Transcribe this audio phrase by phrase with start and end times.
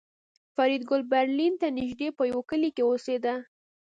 [0.55, 3.33] فریدګل برلین ته نږدې په یوه کلي کې اوسېده